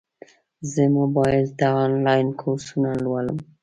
[0.71, 3.37] زه موبایل ته انلاین کورسونه لولم.